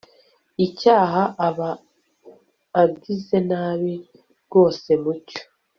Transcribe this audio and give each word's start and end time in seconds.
icyaha 0.65 1.21
aba 1.47 1.69
agize 2.81 3.37
nabi 3.49 3.93
rwose 4.43 4.89
mucyo 5.03 5.41